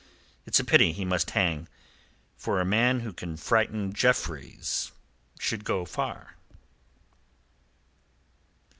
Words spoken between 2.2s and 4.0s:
For a man who can frighten